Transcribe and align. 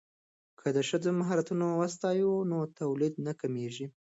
که 0.59 0.67
د 0.75 0.77
ښځو 0.89 1.09
مهارتونه 1.19 1.65
وستایو 1.81 2.31
نو 2.51 2.57
تولید 2.79 3.13
نه 3.25 3.33
کمیږي. 3.41 3.85